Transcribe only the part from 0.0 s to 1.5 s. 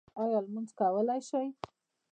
ایا لمونځ کولی شئ؟